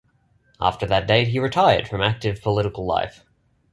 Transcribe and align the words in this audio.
After 0.59 0.87
that 0.87 1.05
date 1.05 1.27
he 1.27 1.37
retired 1.37 1.87
from 1.87 2.01
active 2.01 2.41
political 2.41 2.87
life. 2.87 3.23